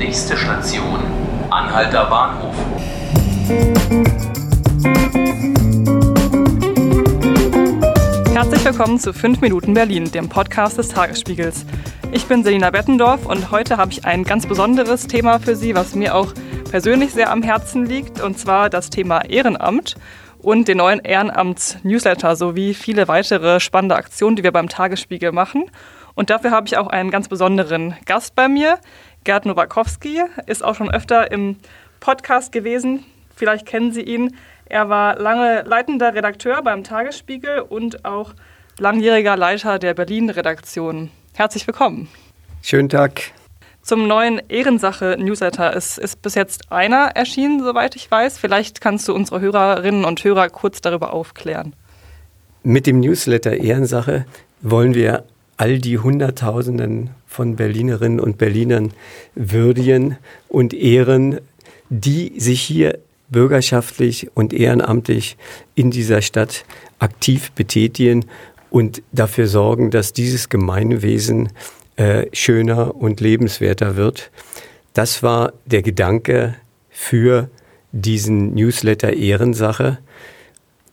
Nächste 0.00 0.34
Station, 0.34 0.98
Anhalter 1.50 2.06
Bahnhof. 2.06 2.54
Herzlich 8.32 8.64
willkommen 8.64 8.98
zu 8.98 9.12
5 9.12 9.42
Minuten 9.42 9.74
Berlin, 9.74 10.10
dem 10.10 10.30
Podcast 10.30 10.78
des 10.78 10.88
Tagesspiegels. 10.88 11.66
Ich 12.12 12.24
bin 12.24 12.42
Selina 12.42 12.70
Bettendorf 12.70 13.26
und 13.26 13.50
heute 13.50 13.76
habe 13.76 13.92
ich 13.92 14.06
ein 14.06 14.24
ganz 14.24 14.46
besonderes 14.46 15.06
Thema 15.06 15.38
für 15.38 15.54
Sie, 15.54 15.74
was 15.74 15.94
mir 15.94 16.14
auch 16.14 16.32
persönlich 16.70 17.12
sehr 17.12 17.30
am 17.30 17.42
Herzen 17.42 17.84
liegt, 17.84 18.22
und 18.22 18.38
zwar 18.38 18.70
das 18.70 18.88
Thema 18.88 19.26
Ehrenamt 19.26 19.96
und 20.38 20.66
den 20.66 20.78
neuen 20.78 21.00
Ehrenamts-Newsletter 21.00 22.36
sowie 22.36 22.72
viele 22.72 23.06
weitere 23.06 23.60
spannende 23.60 23.96
Aktionen, 23.96 24.36
die 24.36 24.44
wir 24.44 24.52
beim 24.52 24.70
Tagesspiegel 24.70 25.32
machen. 25.32 25.70
Und 26.14 26.30
dafür 26.30 26.50
habe 26.50 26.66
ich 26.66 26.76
auch 26.76 26.88
einen 26.88 27.10
ganz 27.10 27.28
besonderen 27.28 27.96
Gast 28.04 28.34
bei 28.34 28.48
mir. 28.48 28.78
Gerd 29.24 29.44
Nowakowski 29.44 30.22
ist 30.46 30.64
auch 30.64 30.74
schon 30.74 30.90
öfter 30.90 31.30
im 31.30 31.56
Podcast 32.00 32.52
gewesen. 32.52 33.04
Vielleicht 33.36 33.66
kennen 33.66 33.92
Sie 33.92 34.00
ihn. 34.00 34.34
Er 34.64 34.88
war 34.88 35.18
lange 35.18 35.62
leitender 35.62 36.14
Redakteur 36.14 36.62
beim 36.62 36.84
Tagesspiegel 36.84 37.60
und 37.60 38.06
auch 38.06 38.32
langjähriger 38.78 39.36
Leiter 39.36 39.78
der 39.78 39.92
Berlin-Redaktion. 39.92 41.10
Herzlich 41.34 41.66
willkommen. 41.66 42.08
Schönen 42.62 42.88
Tag. 42.88 43.20
Zum 43.82 44.06
neuen 44.06 44.40
Ehrensache-Newsletter 44.48 45.74
ist, 45.76 45.98
ist 45.98 46.22
bis 46.22 46.34
jetzt 46.34 46.72
einer 46.72 47.10
erschienen, 47.14 47.62
soweit 47.62 47.96
ich 47.96 48.10
weiß. 48.10 48.38
Vielleicht 48.38 48.80
kannst 48.80 49.06
du 49.06 49.14
unsere 49.14 49.40
Hörerinnen 49.40 50.06
und 50.06 50.24
Hörer 50.24 50.48
kurz 50.48 50.80
darüber 50.80 51.12
aufklären. 51.12 51.74
Mit 52.62 52.86
dem 52.86 53.00
Newsletter 53.00 53.52
Ehrensache 53.52 54.24
wollen 54.62 54.94
wir 54.94 55.24
all 55.58 55.78
die 55.78 55.98
Hunderttausenden 55.98 57.10
von 57.30 57.54
Berlinerinnen 57.54 58.18
und 58.18 58.38
Berlinern 58.38 58.92
würdigen 59.36 60.18
und 60.48 60.74
ehren, 60.74 61.38
die 61.88 62.40
sich 62.40 62.60
hier 62.60 62.98
bürgerschaftlich 63.28 64.28
und 64.34 64.52
ehrenamtlich 64.52 65.36
in 65.76 65.92
dieser 65.92 66.22
Stadt 66.22 66.64
aktiv 66.98 67.52
betätigen 67.52 68.24
und 68.68 69.02
dafür 69.12 69.46
sorgen, 69.46 69.92
dass 69.92 70.12
dieses 70.12 70.48
Gemeinwesen 70.48 71.50
äh, 71.94 72.26
schöner 72.32 72.96
und 72.96 73.20
lebenswerter 73.20 73.94
wird. 73.94 74.32
Das 74.92 75.22
war 75.22 75.52
der 75.66 75.82
Gedanke 75.82 76.56
für 76.90 77.48
diesen 77.92 78.54
Newsletter 78.54 79.12
Ehrensache. 79.12 79.98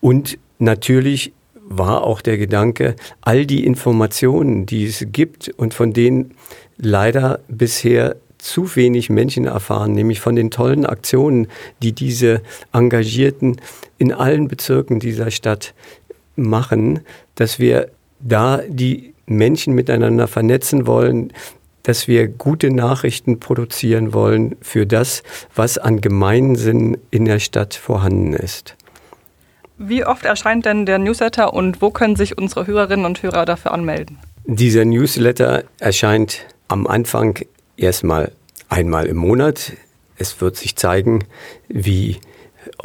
Und 0.02 0.38
natürlich 0.60 1.34
war 1.70 2.04
auch 2.04 2.22
der 2.22 2.38
Gedanke, 2.38 2.96
all 3.22 3.46
die 3.46 3.66
Informationen, 3.66 4.66
die 4.66 4.86
es 4.86 5.06
gibt 5.12 5.50
und 5.50 5.73
von 5.73 5.94
denen 5.94 6.36
leider 6.78 7.40
bisher 7.48 8.16
zu 8.38 8.76
wenig 8.76 9.10
Menschen 9.10 9.46
erfahren, 9.46 9.94
nämlich 9.94 10.22
von 10.22 10.36
den 10.36 10.52
tollen 10.52 10.86
Aktionen, 10.86 11.48
die 11.82 11.94
diese 11.94 12.42
Engagierten 12.72 13.58
in 13.98 14.14
allen 14.14 14.48
Bezirken 14.48 15.00
dieser 15.00 15.32
Stadt 15.32 15.73
machen, 16.36 17.02
dass 17.36 17.60
wir 17.60 17.90
da 18.20 18.62
die 18.68 19.14
Menschen 19.26 19.73
miteinander 19.73 20.28
vernetzen 20.28 20.88
wollen, 20.88 21.34
dass 21.84 22.08
wir 22.08 22.28
gute 22.28 22.70
Nachrichten 22.70 23.40
produzieren 23.40 24.14
wollen 24.14 24.56
für 24.62 24.86
das, 24.86 25.23
was 25.56 25.78
an 25.78 26.02
Gemeinsinn 26.02 26.98
in 27.12 27.26
der 27.26 27.40
Stadt 27.40 27.73
vorhanden 27.76 28.34
ist. 28.34 28.76
Wie 29.78 30.06
oft 30.06 30.25
erscheint 30.25 30.66
denn 30.66 30.86
der 30.86 30.97
Newsletter 30.97 31.53
und 31.53 31.81
wo 31.81 31.92
können 31.92 32.16
sich 32.16 32.38
unsere 32.38 32.66
Hörerinnen 32.66 33.06
und 33.06 33.22
Hörer 33.22 33.45
dafür 33.45 33.73
anmelden? 33.73 34.17
Dieser 34.45 34.86
Newsletter 34.86 35.66
erscheint 35.80 36.45
am 36.67 36.88
Anfang 36.88 37.39
erstmal 37.75 38.31
einmal 38.70 39.05
im 39.05 39.17
Monat. 39.17 39.73
Es 40.17 40.42
wird 40.42 40.55
sich 40.55 40.75
zeigen, 40.75 41.25
wie 41.67 42.17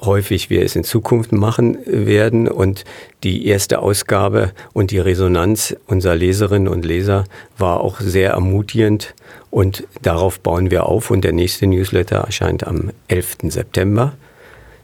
häufig 0.00 0.50
wir 0.50 0.62
es 0.62 0.76
in 0.76 0.84
Zukunft 0.84 1.32
machen 1.32 1.78
werden. 1.86 2.46
Und 2.46 2.84
die 3.22 3.46
erste 3.46 3.78
Ausgabe 3.78 4.52
und 4.72 4.90
die 4.90 4.98
Resonanz 4.98 5.74
unserer 5.86 6.14
Leserinnen 6.14 6.68
und 6.68 6.84
Leser 6.84 7.24
war 7.58 7.80
auch 7.80 8.00
sehr 8.00 8.32
ermutigend. 8.32 9.14
Und 9.50 9.84
darauf 10.02 10.40
bauen 10.40 10.70
wir 10.70 10.86
auf. 10.86 11.10
Und 11.10 11.24
der 11.24 11.32
nächste 11.32 11.66
Newsletter 11.66 12.18
erscheint 12.18 12.66
am 12.66 12.90
11. 13.08 13.38
September. 13.44 14.14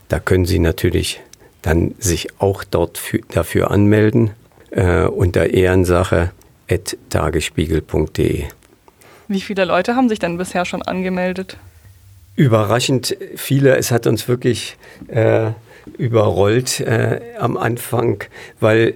Da 0.08 0.20
können 0.20 0.46
Sie 0.46 0.58
natürlich 0.58 1.20
dann 1.68 1.94
sich 1.98 2.40
auch 2.40 2.64
dort 2.64 2.96
für, 2.96 3.18
dafür 3.18 3.70
anmelden 3.70 4.30
äh, 4.70 5.02
unter 5.02 5.50
ehrensache.tagesspiegel.de. 5.50 8.44
Wie 9.28 9.40
viele 9.42 9.66
Leute 9.66 9.94
haben 9.94 10.08
sich 10.08 10.18
denn 10.18 10.38
bisher 10.38 10.64
schon 10.64 10.80
angemeldet? 10.80 11.58
Überraschend 12.36 13.14
viele. 13.36 13.76
Es 13.76 13.90
hat 13.90 14.06
uns 14.06 14.28
wirklich 14.28 14.78
äh, 15.08 15.50
überrollt 15.98 16.80
äh, 16.80 17.20
am 17.38 17.58
Anfang, 17.58 18.24
weil 18.60 18.94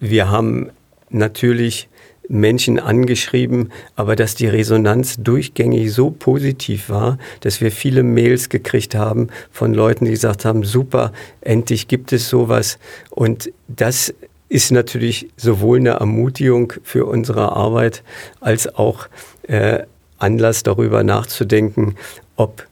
wir 0.00 0.30
haben 0.30 0.70
natürlich 1.10 1.86
Menschen 2.28 2.78
angeschrieben, 2.78 3.70
aber 3.94 4.16
dass 4.16 4.34
die 4.34 4.46
Resonanz 4.46 5.16
durchgängig 5.18 5.92
so 5.92 6.10
positiv 6.10 6.88
war, 6.88 7.18
dass 7.40 7.60
wir 7.60 7.70
viele 7.70 8.02
Mails 8.02 8.48
gekriegt 8.48 8.94
haben 8.94 9.28
von 9.50 9.74
Leuten, 9.74 10.04
die 10.04 10.10
gesagt 10.10 10.44
haben, 10.44 10.64
super, 10.64 11.12
endlich 11.40 11.88
gibt 11.88 12.12
es 12.12 12.28
sowas. 12.28 12.78
Und 13.10 13.50
das 13.68 14.12
ist 14.48 14.70
natürlich 14.70 15.28
sowohl 15.36 15.78
eine 15.78 15.90
Ermutigung 15.90 16.72
für 16.82 17.06
unsere 17.06 17.52
Arbeit 17.52 18.02
als 18.40 18.72
auch 18.74 19.08
äh, 19.42 19.80
Anlass 20.18 20.62
darüber 20.62 21.02
nachzudenken, 21.02 21.96
ob 22.36 22.66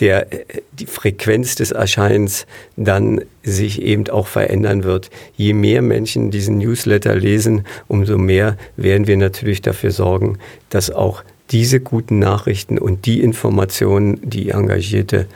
der, 0.00 0.26
die 0.72 0.86
Frequenz 0.86 1.54
des 1.54 1.70
Erscheinens 1.70 2.46
dann 2.76 3.22
sich 3.42 3.82
eben 3.82 4.08
auch 4.08 4.26
verändern 4.26 4.84
wird. 4.84 5.10
Je 5.36 5.52
mehr 5.52 5.82
Menschen 5.82 6.30
diesen 6.30 6.58
Newsletter 6.58 7.14
lesen, 7.14 7.64
umso 7.88 8.18
mehr 8.18 8.56
werden 8.76 9.06
wir 9.06 9.16
natürlich 9.16 9.62
dafür 9.62 9.90
sorgen, 9.90 10.38
dass 10.70 10.90
auch 10.90 11.24
diese 11.50 11.80
guten 11.80 12.18
Nachrichten 12.18 12.78
und 12.78 13.06
die 13.06 13.20
Informationen, 13.20 14.20
die 14.22 14.50
Engagierte 14.50 15.26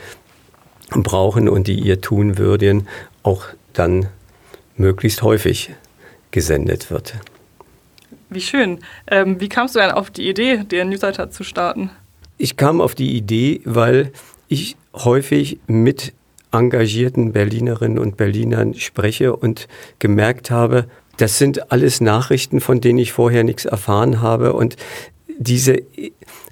brauchen 0.90 1.48
und 1.48 1.66
die 1.66 1.78
ihr 1.78 2.00
tun 2.00 2.38
würden, 2.38 2.88
auch 3.22 3.46
dann 3.72 4.06
möglichst 4.76 5.22
häufig 5.22 5.70
gesendet 6.30 6.90
wird. 6.90 7.14
Wie 8.28 8.40
schön. 8.40 8.80
Ähm, 9.06 9.40
wie 9.40 9.48
kamst 9.48 9.74
du 9.74 9.78
denn 9.78 9.90
auf 9.90 10.10
die 10.10 10.28
Idee, 10.28 10.64
den 10.64 10.88
Newsletter 10.88 11.30
zu 11.30 11.44
starten? 11.44 11.90
Ich 12.38 12.56
kam 12.56 12.80
auf 12.80 12.94
die 12.94 13.16
Idee, 13.16 13.60
weil 13.64 14.12
ich 14.48 14.76
häufig 14.94 15.58
mit 15.66 16.12
engagierten 16.52 17.32
Berlinerinnen 17.32 17.98
und 17.98 18.16
Berlinern 18.16 18.74
spreche 18.74 19.36
und 19.36 19.68
gemerkt 19.98 20.50
habe, 20.50 20.86
das 21.16 21.38
sind 21.38 21.72
alles 21.72 22.00
Nachrichten, 22.00 22.60
von 22.60 22.80
denen 22.80 22.98
ich 22.98 23.12
vorher 23.12 23.42
nichts 23.42 23.64
erfahren 23.64 24.20
habe. 24.20 24.52
Und 24.52 24.76
diese 25.38 25.82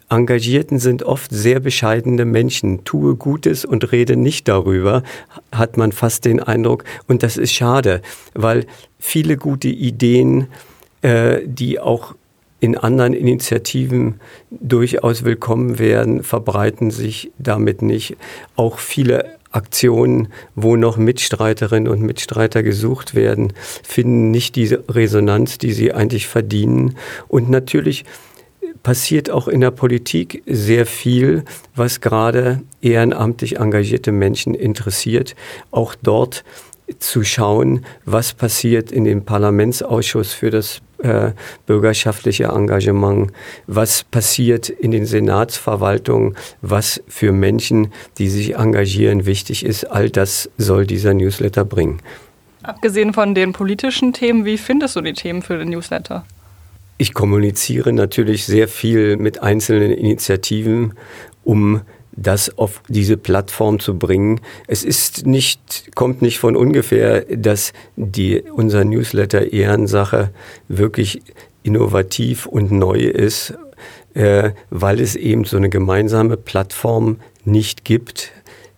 Engagierten 0.08 0.78
sind 0.78 1.02
oft 1.02 1.30
sehr 1.30 1.60
bescheidene 1.60 2.24
Menschen. 2.24 2.84
Tue 2.84 3.14
Gutes 3.16 3.64
und 3.64 3.92
rede 3.92 4.16
nicht 4.16 4.48
darüber, 4.48 5.02
hat 5.52 5.76
man 5.76 5.92
fast 5.92 6.24
den 6.24 6.40
Eindruck. 6.40 6.84
Und 7.08 7.22
das 7.22 7.36
ist 7.36 7.52
schade, 7.52 8.00
weil 8.34 8.66
viele 8.98 9.36
gute 9.36 9.68
Ideen, 9.68 10.48
äh, 11.02 11.40
die 11.44 11.78
auch 11.78 12.14
in 12.64 12.78
anderen 12.78 13.12
Initiativen 13.12 14.20
durchaus 14.50 15.22
willkommen 15.22 15.78
werden, 15.78 16.22
verbreiten 16.22 16.90
sich 16.90 17.30
damit 17.38 17.82
nicht. 17.82 18.16
Auch 18.56 18.78
viele 18.78 19.36
Aktionen, 19.50 20.28
wo 20.54 20.74
noch 20.74 20.96
Mitstreiterinnen 20.96 21.92
und 21.92 22.00
Mitstreiter 22.00 22.62
gesucht 22.62 23.14
werden, 23.14 23.52
finden 23.82 24.30
nicht 24.30 24.56
diese 24.56 24.82
Resonanz, 24.88 25.58
die 25.58 25.72
sie 25.72 25.92
eigentlich 25.92 26.26
verdienen. 26.26 26.96
Und 27.28 27.50
natürlich 27.50 28.06
passiert 28.82 29.28
auch 29.28 29.46
in 29.46 29.60
der 29.60 29.70
Politik 29.70 30.42
sehr 30.46 30.86
viel, 30.86 31.44
was 31.76 32.00
gerade 32.00 32.62
ehrenamtlich 32.80 33.58
engagierte 33.58 34.10
Menschen 34.10 34.54
interessiert. 34.54 35.36
Auch 35.70 35.94
dort 36.02 36.44
zu 36.98 37.24
schauen, 37.24 37.84
was 38.06 38.32
passiert 38.32 38.90
in 38.90 39.04
dem 39.04 39.26
Parlamentsausschuss 39.26 40.32
für 40.32 40.48
das 40.48 40.80
äh, 40.98 41.32
bürgerschaftliche 41.66 42.44
Engagement, 42.44 43.32
was 43.66 44.04
passiert 44.04 44.68
in 44.68 44.90
den 44.90 45.06
Senatsverwaltungen, 45.06 46.36
was 46.62 47.02
für 47.08 47.32
Menschen, 47.32 47.92
die 48.18 48.28
sich 48.28 48.56
engagieren, 48.56 49.26
wichtig 49.26 49.64
ist. 49.64 49.84
All 49.84 50.10
das 50.10 50.50
soll 50.58 50.86
dieser 50.86 51.14
Newsletter 51.14 51.64
bringen. 51.64 52.00
Abgesehen 52.62 53.12
von 53.12 53.34
den 53.34 53.52
politischen 53.52 54.12
Themen, 54.12 54.44
wie 54.44 54.56
findest 54.56 54.96
du 54.96 55.02
die 55.02 55.12
Themen 55.12 55.42
für 55.42 55.58
den 55.58 55.68
Newsletter? 55.68 56.24
Ich 56.96 57.12
kommuniziere 57.12 57.92
natürlich 57.92 58.46
sehr 58.46 58.68
viel 58.68 59.16
mit 59.16 59.42
einzelnen 59.42 59.90
Initiativen, 59.90 60.94
um 61.42 61.82
das 62.16 62.58
auf 62.58 62.82
diese 62.88 63.16
Plattform 63.16 63.80
zu 63.80 63.98
bringen. 63.98 64.40
Es 64.66 64.84
ist 64.84 65.26
nicht, 65.26 65.90
kommt 65.94 66.22
nicht 66.22 66.38
von 66.38 66.56
ungefähr, 66.56 67.22
dass 67.22 67.72
die, 67.96 68.42
unser 68.42 68.84
Newsletter 68.84 69.52
Ehrensache 69.52 70.30
wirklich 70.68 71.22
innovativ 71.62 72.46
und 72.46 72.70
neu 72.72 72.98
ist. 72.98 73.54
äh, 74.14 74.52
weil 74.70 75.00
es 75.00 75.16
eben 75.16 75.44
so 75.44 75.56
eine 75.56 75.68
gemeinsame 75.68 76.36
Plattform 76.36 77.18
nicht 77.44 77.84
gibt. 77.84 78.32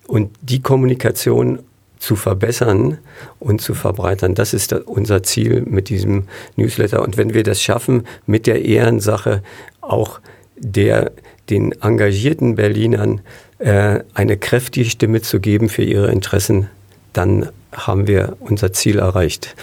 Und 0.06 0.30
die 0.40 0.62
Kommunikation 0.62 1.60
zu 1.98 2.16
verbessern 2.16 2.98
und 3.38 3.60
zu 3.60 3.74
verbreitern. 3.74 4.34
Das 4.34 4.54
ist 4.54 4.72
unser 4.72 5.22
Ziel 5.22 5.62
mit 5.62 5.88
diesem 5.88 6.24
Newsletter. 6.56 7.02
Und 7.02 7.16
wenn 7.16 7.34
wir 7.34 7.42
das 7.42 7.62
schaffen, 7.62 8.06
mit 8.26 8.46
der 8.46 8.64
Ehrensache 8.64 9.42
auch 9.80 10.20
der, 10.58 11.12
den 11.50 11.72
engagierten 11.82 12.56
Berlinern 12.56 13.20
äh, 13.58 14.00
eine 14.14 14.36
kräftige 14.36 14.88
Stimme 14.88 15.22
zu 15.22 15.40
geben 15.40 15.68
für 15.68 15.82
ihre 15.82 16.10
Interessen, 16.10 16.68
dann 17.12 17.50
haben 17.72 18.06
wir 18.06 18.36
unser 18.40 18.72
Ziel 18.72 18.98
erreicht. 18.98 19.54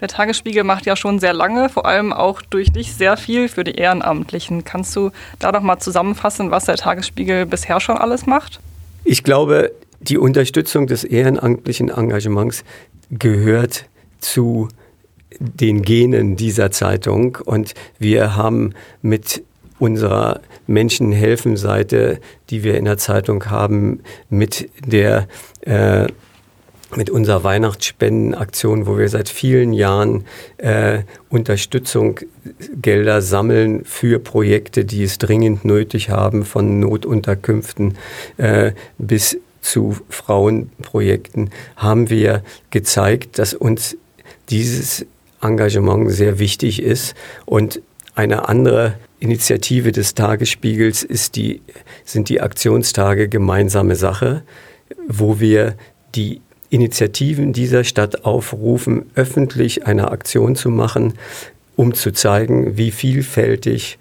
Der 0.00 0.08
Tagesspiegel 0.08 0.62
macht 0.62 0.86
ja 0.86 0.94
schon 0.94 1.18
sehr 1.18 1.32
lange, 1.32 1.68
vor 1.68 1.86
allem 1.86 2.12
auch 2.12 2.40
durch 2.40 2.70
dich 2.70 2.94
sehr 2.94 3.16
viel 3.16 3.48
für 3.48 3.64
die 3.64 3.72
Ehrenamtlichen. 3.72 4.62
Kannst 4.62 4.94
du 4.94 5.10
da 5.40 5.50
noch 5.50 5.60
mal 5.60 5.80
zusammenfassen, 5.80 6.52
was 6.52 6.66
der 6.66 6.76
Tagesspiegel 6.76 7.46
bisher 7.46 7.80
schon 7.80 7.98
alles 7.98 8.26
macht? 8.26 8.60
Ich 9.02 9.24
glaube, 9.24 9.72
die 10.00 10.18
Unterstützung 10.18 10.86
des 10.86 11.02
ehrenamtlichen 11.02 11.88
Engagements 11.88 12.62
gehört 13.10 13.86
zu 14.20 14.68
den 15.40 15.82
Genen 15.82 16.36
dieser 16.36 16.70
Zeitung 16.70 17.38
und 17.44 17.74
wir 17.98 18.36
haben 18.36 18.74
mit 19.02 19.42
unserer 19.78 20.40
Menschenhelfen-Seite, 20.66 22.20
die 22.50 22.62
wir 22.64 22.76
in 22.76 22.84
der 22.84 22.98
Zeitung 22.98 23.46
haben, 23.46 24.00
mit 24.28 24.68
der 24.86 25.28
äh, 25.62 26.06
mit 26.96 27.10
unserer 27.10 27.44
Weihnachtsspendenaktion, 27.44 28.86
wo 28.86 28.96
wir 28.96 29.08
seit 29.08 29.28
vielen 29.28 29.72
Jahren 29.72 30.24
äh, 30.56 31.00
Unterstützung, 31.28 32.20
Gelder 32.80 33.20
sammeln 33.20 33.84
für 33.84 34.18
Projekte, 34.18 34.86
die 34.86 35.02
es 35.02 35.18
dringend 35.18 35.66
nötig 35.66 36.08
haben, 36.08 36.46
von 36.46 36.80
Notunterkünften 36.80 37.98
äh, 38.38 38.72
bis 38.96 39.36
zu 39.60 39.98
Frauenprojekten, 40.08 41.50
haben 41.76 42.08
wir 42.08 42.42
gezeigt, 42.70 43.38
dass 43.38 43.52
uns 43.52 43.96
dieses 44.48 45.04
Engagement 45.42 46.10
sehr 46.10 46.38
wichtig 46.38 46.82
ist. 46.82 47.14
Und 47.44 47.82
eine 48.14 48.48
andere 48.48 48.94
Initiative 49.20 49.92
des 49.92 50.14
Tagesspiegels 50.14 51.02
ist 51.02 51.36
die, 51.36 51.60
sind 52.04 52.28
die 52.28 52.40
Aktionstage 52.40 53.28
gemeinsame 53.28 53.96
Sache, 53.96 54.42
wo 55.08 55.40
wir 55.40 55.76
die 56.14 56.40
Initiativen 56.70 57.52
dieser 57.52 57.84
Stadt 57.84 58.24
aufrufen, 58.24 59.06
öffentlich 59.14 59.86
eine 59.86 60.10
Aktion 60.10 60.54
zu 60.54 60.70
machen, 60.70 61.14
um 61.76 61.94
zu 61.94 62.12
zeigen, 62.12 62.76
wie 62.76 62.90
vielfältig 62.90 63.98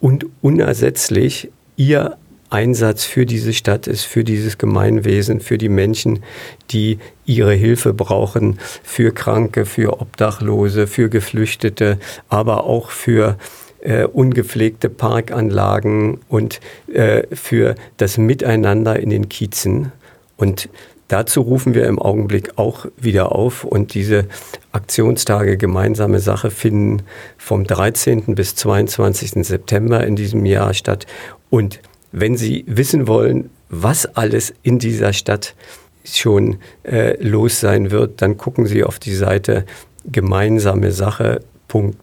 und 0.00 0.26
unersetzlich 0.40 1.50
ihr 1.76 2.16
Einsatz 2.50 3.04
für 3.04 3.26
diese 3.26 3.52
Stadt 3.52 3.86
ist, 3.86 4.04
für 4.04 4.24
dieses 4.24 4.58
Gemeinwesen, 4.58 5.40
für 5.40 5.56
die 5.56 5.68
Menschen, 5.68 6.24
die 6.70 6.98
ihre 7.24 7.54
Hilfe 7.54 7.94
brauchen, 7.94 8.58
für 8.82 9.12
Kranke, 9.12 9.64
für 9.64 10.00
Obdachlose, 10.00 10.88
für 10.88 11.08
Geflüchtete, 11.08 11.98
aber 12.28 12.64
auch 12.64 12.90
für 12.90 13.38
äh, 13.82 14.04
ungepflegte 14.04 14.88
Parkanlagen 14.88 16.18
und 16.28 16.60
äh, 16.92 17.22
für 17.34 17.74
das 17.96 18.18
Miteinander 18.18 18.98
in 18.98 19.10
den 19.10 19.28
Kiezen. 19.28 19.92
Und 20.36 20.68
Dazu 21.10 21.40
rufen 21.40 21.74
wir 21.74 21.88
im 21.88 21.98
Augenblick 21.98 22.52
auch 22.56 22.86
wieder 22.96 23.32
auf 23.32 23.64
und 23.64 23.94
diese 23.94 24.26
Aktionstage 24.70 25.56
gemeinsame 25.56 26.20
Sache 26.20 26.52
finden 26.52 27.02
vom 27.36 27.64
13. 27.64 28.36
bis 28.36 28.54
22. 28.54 29.44
September 29.44 30.06
in 30.06 30.14
diesem 30.14 30.46
Jahr 30.46 30.72
statt. 30.72 31.08
Und 31.50 31.80
wenn 32.12 32.36
Sie 32.36 32.64
wissen 32.68 33.08
wollen, 33.08 33.50
was 33.68 34.06
alles 34.14 34.54
in 34.62 34.78
dieser 34.78 35.12
Stadt 35.12 35.56
schon 36.04 36.58
äh, 36.84 37.20
los 37.20 37.58
sein 37.58 37.90
wird, 37.90 38.22
dann 38.22 38.36
gucken 38.36 38.66
Sie 38.66 38.84
auf 38.84 39.00
die 39.00 39.16
Seite 39.16 39.64
gemeinsame 40.04 40.92
Sache 40.92 41.40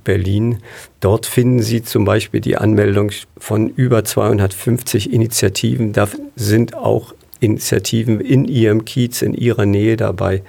Berlin. 0.03 0.59
Dort 0.99 1.25
finden 1.25 1.61
Sie 1.61 1.83
zum 1.83 2.05
Beispiel 2.05 2.41
die 2.41 2.57
Anmeldung 2.57 3.11
von 3.37 3.69
über 3.69 4.03
250 4.03 5.11
Initiativen. 5.11 5.93
Da 5.93 6.07
sind 6.35 6.75
auch 6.75 7.13
Initiativen 7.39 8.19
in 8.19 8.45
ihrem 8.45 8.85
Kiez, 8.85 9.21
in 9.21 9.33
ihrer 9.33 9.65
Nähe 9.65 9.97
dabei, 9.97 10.41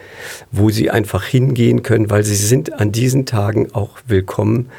wo 0.51 0.71
sie 0.71 0.91
einfach 0.91 1.25
hingehen 1.25 1.83
können, 1.83 2.11
weil 2.11 2.23
sie 2.23 2.37
sind 2.37 2.73
an 2.81 2.93
diesen 2.93 3.27
Tagen 3.27 3.75
auch 3.75 3.99
willkommen, 4.07 4.71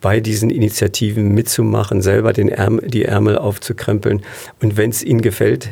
bei 0.00 0.20
diesen 0.20 0.50
Initiativen 0.50 1.34
mitzumachen, 1.34 2.02
selber 2.02 2.32
den 2.32 2.48
Ärmel, 2.48 2.88
die 2.88 3.04
Ärmel 3.04 3.36
aufzukrempeln. 3.36 4.22
Und 4.62 4.76
wenn 4.76 4.90
es 4.90 5.02
ihnen 5.02 5.20
gefällt, 5.20 5.70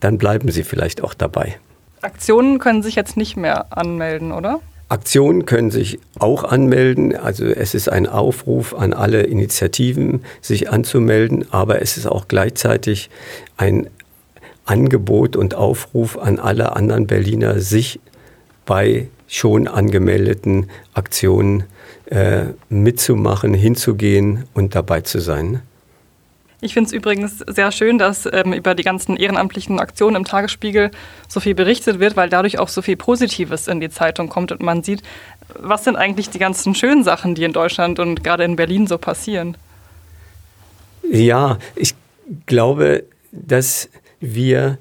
dann 0.00 0.18
bleiben 0.18 0.50
sie 0.50 0.64
vielleicht 0.64 1.02
auch 1.02 1.14
dabei. 1.14 1.56
Aktionen 2.00 2.58
können 2.58 2.82
sich 2.82 2.94
jetzt 2.94 3.16
nicht 3.16 3.36
mehr 3.36 3.76
anmelden, 3.76 4.32
oder? 4.32 4.60
Aktionen 4.90 5.46
können 5.46 5.70
sich 5.70 6.00
auch 6.18 6.42
anmelden. 6.42 7.16
Also 7.16 7.46
es 7.46 7.74
ist 7.74 7.88
ein 7.88 8.08
Aufruf 8.08 8.74
an 8.74 8.92
alle 8.92 9.22
Initiativen, 9.22 10.24
sich 10.40 10.68
anzumelden, 10.68 11.46
aber 11.52 11.80
es 11.80 11.96
ist 11.96 12.06
auch 12.06 12.26
gleichzeitig 12.26 13.08
ein 13.56 13.88
Angebot 14.64 15.36
und 15.36 15.54
Aufruf 15.54 16.18
an 16.18 16.40
alle 16.40 16.74
anderen 16.74 17.06
Berliner, 17.06 17.60
sich 17.60 18.00
bei 18.66 19.06
schon 19.28 19.68
angemeldeten 19.68 20.68
Aktionen 20.92 21.64
äh, 22.06 22.46
mitzumachen, 22.68 23.54
hinzugehen 23.54 24.44
und 24.54 24.74
dabei 24.74 25.02
zu 25.02 25.20
sein. 25.20 25.62
Ich 26.62 26.74
finde 26.74 26.88
es 26.88 26.92
übrigens 26.92 27.38
sehr 27.46 27.72
schön, 27.72 27.98
dass 27.98 28.28
ähm, 28.30 28.52
über 28.52 28.74
die 28.74 28.82
ganzen 28.82 29.16
ehrenamtlichen 29.16 29.80
Aktionen 29.80 30.16
im 30.16 30.24
Tagesspiegel 30.24 30.90
so 31.26 31.40
viel 31.40 31.54
berichtet 31.54 32.00
wird, 32.00 32.16
weil 32.16 32.28
dadurch 32.28 32.58
auch 32.58 32.68
so 32.68 32.82
viel 32.82 32.96
Positives 32.96 33.66
in 33.66 33.80
die 33.80 33.88
Zeitung 33.88 34.28
kommt 34.28 34.52
und 34.52 34.60
man 34.60 34.82
sieht, 34.82 35.02
was 35.58 35.84
sind 35.84 35.96
eigentlich 35.96 36.28
die 36.28 36.38
ganzen 36.38 36.74
schönen 36.74 37.02
Sachen, 37.02 37.34
die 37.34 37.44
in 37.44 37.52
Deutschland 37.52 37.98
und 37.98 38.22
gerade 38.22 38.44
in 38.44 38.56
Berlin 38.56 38.86
so 38.86 38.98
passieren. 38.98 39.56
Ja, 41.10 41.58
ich 41.76 41.94
glaube, 42.46 43.04
dass 43.32 43.88
wir 44.20 44.78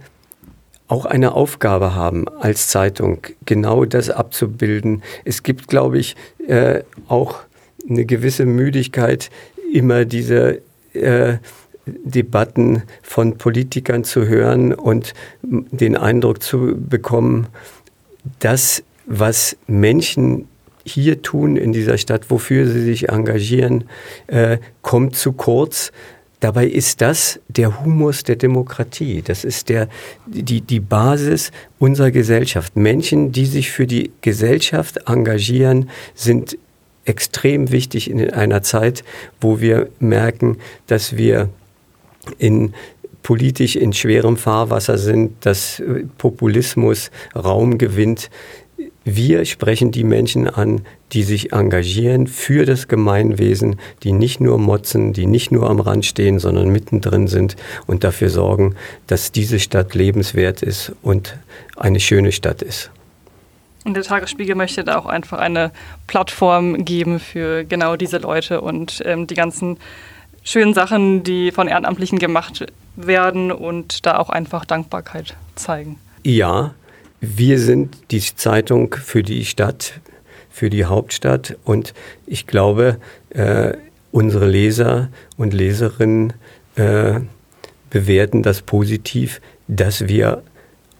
auch 0.89 1.05
eine 1.05 1.33
Aufgabe 1.33 1.95
haben 1.95 2.27
als 2.27 2.67
Zeitung, 2.67 3.19
genau 3.45 3.85
das 3.85 4.09
abzubilden. 4.09 5.03
Es 5.23 5.43
gibt, 5.43 5.67
glaube 5.67 5.99
ich, 5.99 6.15
äh, 6.47 6.81
auch 7.07 7.39
eine 7.87 8.05
gewisse 8.05 8.45
Müdigkeit, 8.45 9.29
immer 9.71 10.03
diese 10.05 10.61
äh, 10.93 11.37
Debatten 12.03 12.83
von 13.01 13.37
Politikern 13.37 14.03
zu 14.03 14.27
hören 14.27 14.73
und 14.73 15.13
den 15.41 15.95
Eindruck 15.95 16.41
zu 16.41 16.75
bekommen, 16.77 17.47
das, 18.39 18.83
was 19.05 19.57
Menschen 19.67 20.47
hier 20.85 21.21
tun 21.21 21.55
in 21.55 21.71
dieser 21.71 21.97
Stadt, 21.97 22.29
wofür 22.29 22.67
sie 22.67 22.83
sich 22.83 23.09
engagieren, 23.09 23.85
äh, 24.27 24.57
kommt 24.81 25.15
zu 25.15 25.33
kurz. 25.33 25.91
Dabei 26.39 26.67
ist 26.67 27.01
das 27.01 27.39
der 27.49 27.83
Humus 27.83 28.23
der 28.23 28.37
Demokratie. 28.37 29.21
Das 29.21 29.43
ist 29.43 29.67
der, 29.69 29.89
die, 30.25 30.61
die 30.61 30.79
Basis 30.79 31.51
unserer 31.79 32.11
Gesellschaft. 32.11 32.77
Menschen, 32.77 33.31
die 33.33 33.45
sich 33.45 33.71
für 33.71 33.85
die 33.85 34.11
Gesellschaft 34.21 35.01
engagieren, 35.07 35.89
sind 36.15 36.57
extrem 37.03 37.71
wichtig 37.71 38.09
in 38.09 38.29
einer 38.31 38.61
Zeit, 38.61 39.03
wo 39.41 39.59
wir 39.59 39.89
merken, 39.99 40.57
dass 40.87 41.17
wir 41.17 41.49
in 42.37 42.73
politisch 43.23 43.75
in 43.75 43.93
schwerem 43.93 44.37
Fahrwasser 44.37 44.97
sind, 44.97 45.45
dass 45.45 45.83
Populismus 46.17 47.11
Raum 47.35 47.77
gewinnt. 47.77 48.29
Wir 49.03 49.45
sprechen 49.45 49.91
die 49.91 50.03
Menschen 50.03 50.47
an, 50.47 50.81
die 51.11 51.23
sich 51.23 51.51
engagieren 51.51 52.27
für 52.27 52.65
das 52.65 52.87
Gemeinwesen, 52.87 53.79
die 54.03 54.11
nicht 54.11 54.39
nur 54.39 54.57
motzen, 54.57 55.13
die 55.13 55.25
nicht 55.25 55.51
nur 55.51 55.69
am 55.69 55.79
Rand 55.79 56.05
stehen, 56.05 56.39
sondern 56.39 56.69
mittendrin 56.69 57.27
sind 57.27 57.55
und 57.87 58.03
dafür 58.03 58.29
sorgen, 58.29 58.75
dass 59.07 59.31
diese 59.31 59.59
Stadt 59.59 59.95
lebenswert 59.95 60.61
ist 60.61 60.93
und 61.01 61.37
eine 61.75 61.99
schöne 61.99 62.31
Stadt 62.31 62.61
ist. 62.61 62.91
Und 63.85 63.95
der 63.95 64.03
Tagesspiegel 64.03 64.55
möchte 64.55 64.83
da 64.83 64.97
auch 64.97 65.05
einfach 65.05 65.39
eine 65.39 65.71
Plattform 66.07 66.85
geben 66.85 67.19
für 67.19 67.63
genau 67.63 67.95
diese 67.95 68.17
Leute 68.17 68.61
und 68.61 69.01
ähm, 69.05 69.25
die 69.25 69.35
ganzen 69.35 69.77
schönen 70.49 70.73
Sachen, 70.73 71.23
die 71.23 71.51
von 71.51 71.67
Ehrenamtlichen 71.67 72.17
gemacht 72.17 72.65
werden 72.95 73.51
und 73.51 74.05
da 74.05 74.17
auch 74.17 74.29
einfach 74.29 74.65
Dankbarkeit 74.65 75.35
zeigen. 75.55 75.99
Ja, 76.23 76.73
wir 77.21 77.59
sind 77.59 77.97
die 78.11 78.19
Zeitung 78.19 78.95
für 78.95 79.23
die 79.23 79.45
Stadt, 79.45 79.99
für 80.49 80.69
die 80.69 80.85
Hauptstadt 80.85 81.57
und 81.63 81.93
ich 82.25 82.47
glaube, 82.47 82.97
äh, 83.29 83.73
unsere 84.11 84.47
Leser 84.47 85.09
und 85.37 85.53
Leserinnen 85.53 86.33
äh, 86.75 87.19
bewerten 87.89 88.41
das 88.41 88.61
positiv, 88.63 89.41
dass 89.67 90.07
wir 90.07 90.41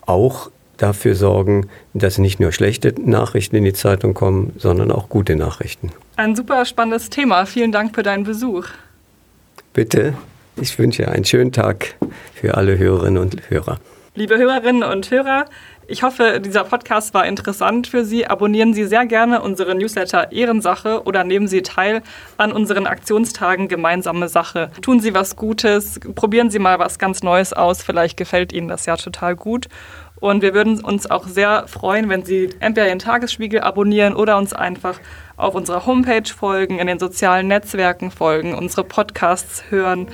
auch 0.06 0.52
dafür 0.78 1.16
sorgen, 1.16 1.68
dass 1.94 2.20
nicht 2.20 2.40
nur 2.40 2.52
schlechte 2.52 2.94
Nachrichten 3.02 3.56
in 3.56 3.66
die 3.66 3.74
Zeitung 3.74 4.14
kommen, 4.14 4.54
sondern 4.58 4.92
auch 4.92 5.10
gute 5.10 5.36
Nachrichten. 5.36 5.92
Ein 6.16 6.36
super 6.36 6.66
spannendes 6.66 7.10
Thema. 7.10 7.46
Vielen 7.46 7.72
Dank 7.72 7.96
für 7.96 8.04
deinen 8.04 8.24
Besuch. 8.24 8.68
Bitte. 9.74 10.16
Ich 10.56 10.78
wünsche 10.80 11.08
einen 11.08 11.26
schönen 11.26 11.52
Tag 11.52 11.96
für 12.34 12.56
alle 12.56 12.78
Hörerinnen 12.78 13.22
und 13.22 13.50
Hörer. 13.50 13.80
Liebe 14.16 14.38
Hörerinnen 14.38 14.84
und 14.84 15.10
Hörer, 15.12 15.46
ich 15.88 16.04
hoffe, 16.04 16.40
dieser 16.40 16.66
Podcast 16.66 17.14
war 17.14 17.26
interessant 17.26 17.88
für 17.88 18.06
Sie. 18.06 18.28
Abonnieren 18.28 18.76
Sie 18.76 18.86
sehr 18.86 19.08
gerne 19.08 19.42
unsere 19.42 19.74
Newsletter 19.74 20.32
Ehrensache 20.32 21.04
oder 21.04 21.24
nehmen 21.24 21.48
Sie 21.48 21.64
teil 21.64 22.04
an 22.38 22.52
unseren 22.52 22.86
Aktionstagen 22.86 23.68
Gemeinsame 23.68 24.30
Sache. 24.30 24.70
Tun 24.82 25.00
Sie 25.00 25.16
was 25.16 25.36
Gutes, 25.36 26.00
probieren 26.14 26.52
Sie 26.52 26.60
mal 26.60 26.78
was 26.78 27.00
ganz 27.00 27.24
Neues 27.24 27.54
aus. 27.54 27.82
Vielleicht 27.82 28.18
gefällt 28.18 28.54
Ihnen 28.54 28.68
das 28.68 28.86
ja 28.86 28.98
total 28.98 29.36
gut. 29.36 29.68
Und 30.20 30.42
wir 30.42 30.54
würden 30.54 30.84
uns 30.84 31.10
auch 31.10 31.28
sehr 31.28 31.68
freuen, 31.68 32.10
wenn 32.10 32.26
Sie 32.26 32.50
entweder 32.60 32.88
den 32.88 33.00
Tagesspiegel 33.00 33.62
abonnieren 33.62 34.16
oder 34.16 34.38
uns 34.38 34.54
einfach 34.54 35.00
auf 35.38 35.56
unserer 35.56 35.86
Homepage 35.86 36.30
folgen, 36.30 36.80
in 36.80 36.88
den 36.88 37.00
sozialen 37.00 37.48
Netzwerken 37.48 38.12
folgen, 38.12 38.54
unsere 38.54 38.84
Podcasts 38.84 39.64
hören. 39.70 40.08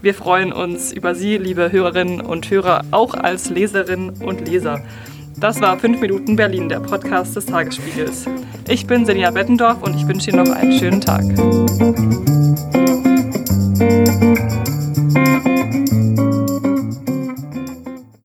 Wir 0.00 0.14
freuen 0.14 0.52
uns 0.52 0.92
über 0.92 1.14
Sie, 1.14 1.36
liebe 1.36 1.70
Hörerinnen 1.70 2.22
und 2.22 2.50
Hörer, 2.50 2.82
auch 2.90 3.12
als 3.12 3.50
Leserinnen 3.50 4.22
und 4.22 4.48
Leser. 4.48 4.82
Das 5.36 5.60
war 5.60 5.78
5 5.78 6.00
Minuten 6.00 6.36
Berlin, 6.36 6.68
der 6.68 6.80
Podcast 6.80 7.36
des 7.36 7.46
Tagesspiegels. 7.46 8.26
Ich 8.68 8.86
bin 8.86 9.04
Selina 9.04 9.30
Bettendorf 9.30 9.82
und 9.82 9.94
ich 9.94 10.06
wünsche 10.06 10.30
Ihnen 10.30 10.44
noch 10.44 10.54
einen 10.54 10.78
schönen 10.78 11.00
Tag. 11.00 12.29